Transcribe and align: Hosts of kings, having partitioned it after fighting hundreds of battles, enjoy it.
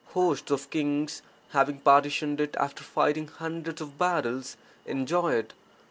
Hosts 0.15 0.49
of 0.49 0.67
kings, 0.71 1.21
having 1.49 1.77
partitioned 1.79 2.41
it 2.41 2.55
after 2.55 2.83
fighting 2.83 3.27
hundreds 3.27 3.81
of 3.81 3.99
battles, 3.99 4.57
enjoy 4.87 5.33
it. 5.33 5.53